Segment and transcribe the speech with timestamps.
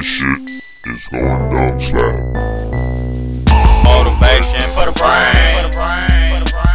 [0.00, 0.40] this shit
[0.94, 2.16] is going dumb slap.
[3.84, 5.68] Motivation for the brain.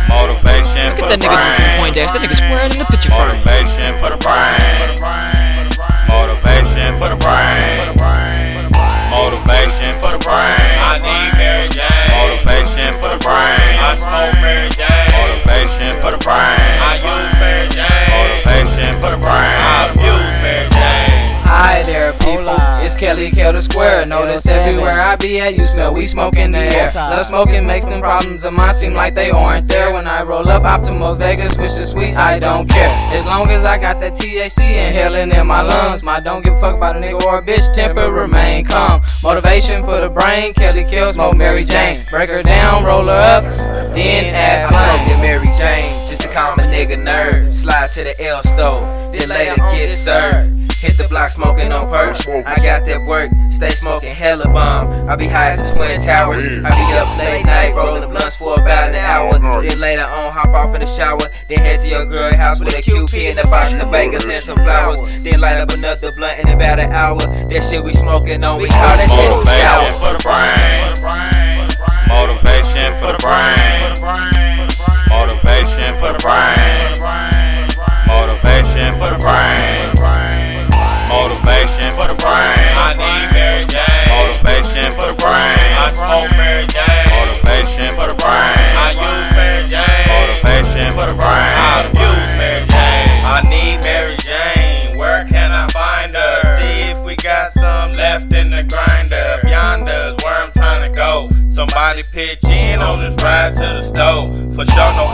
[0.07, 1.77] Motivation Look for at the that nigga from brain.
[1.79, 2.11] Point Dash.
[2.11, 3.41] That nigga squaring in the picture frame.
[3.41, 4.64] Motivation for the brain.
[23.05, 24.07] Kelly Kell the Square.
[24.07, 26.91] Notice everywhere I be at, you smell we smoke in the air.
[26.95, 29.93] Love smoking makes them problems of mine seem like they aren't there.
[29.93, 32.89] When I roll up Optimos Vegas, switch to sweets, I don't care.
[32.89, 36.59] As long as I got that THC inhaling in my lungs, my don't give a
[36.59, 37.71] fuck about a nigga or a bitch.
[37.71, 39.03] Temper remain calm.
[39.21, 40.55] Motivation for the brain.
[40.55, 41.99] Kelly Kell smoke Mary Jane.
[42.09, 43.43] Break her down, roll her up,
[43.93, 46.04] then add I smoke Mary Jane
[46.35, 47.55] calm a nigga nerve.
[47.55, 48.83] Slide to the L stove,
[49.13, 50.51] then later get served.
[50.83, 52.27] Hit the block smoking on perch.
[52.27, 55.07] I got that work, stay smoking hella bomb.
[55.07, 56.43] I be high as the Twin Towers.
[56.43, 59.39] I be up late night rolling the blunts for about an hour.
[59.39, 61.23] Then later on, hop off in the shower.
[61.47, 64.43] Then head to your girl house with a QP and a box of bagels and
[64.43, 65.23] some flowers.
[65.23, 67.19] Then light up another blunt in about an hour.
[67.47, 69.83] That shit we smoking on, we call that shit some sour.
[70.03, 70.84] for the brain.
[101.93, 104.33] Pitch in on this ride to the stove.
[104.55, 105.05] For sure, no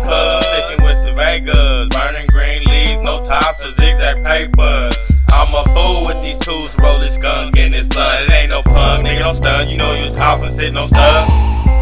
[0.00, 1.88] cuz sticking with the Vegas.
[1.88, 4.96] Burning green leaves, no tops or zigzag papers.
[5.30, 8.22] I'm a fool with these tools, roll this skunk in this blood.
[8.22, 9.68] It ain't no punk, nigga, don't stun.
[9.68, 11.28] You know you was and sitting on stuff.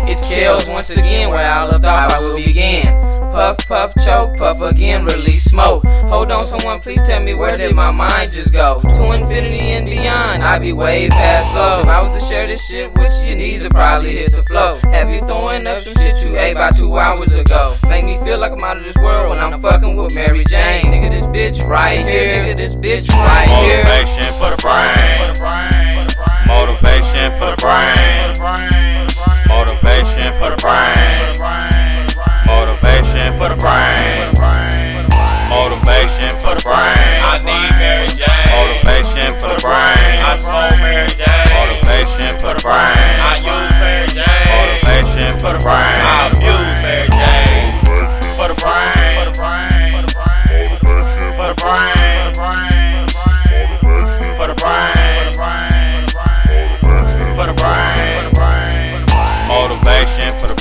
[0.09, 3.16] It's Kells once again where I left off I will begin.
[3.37, 5.85] Puff, puff, choke, puff again, release smoke.
[5.85, 8.81] Hold on, someone, please tell me where did my mind just go?
[8.81, 11.83] To infinity and beyond, I be way past low.
[11.83, 14.41] If I was to share this shit with you, your knees would probably hit the
[14.41, 14.79] floor.
[14.91, 17.77] Have you throwing up some shit you ate about two hours ago?
[17.87, 20.87] Make me feel like I'm out of this world when I'm fucking with Mary Jane.
[20.87, 22.39] Nigga, this bitch right here.
[22.39, 23.85] Nigga, this bitch right here.
[23.85, 25.26] Motivation for the brain.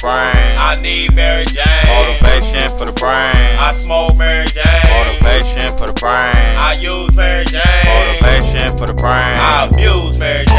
[0.06, 0.54] brain.
[0.54, 1.66] I need Mary Jane.
[1.90, 3.58] Motivation for the brain.
[3.58, 4.86] I smoke Mary Jane.
[4.94, 6.38] Motivation for the brain.
[6.62, 7.90] I use Mary Jane.
[7.90, 9.34] Motivation for the brain.
[9.42, 10.55] I abuse Mary Jane.